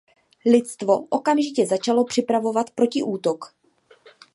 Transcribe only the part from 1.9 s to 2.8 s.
připravovat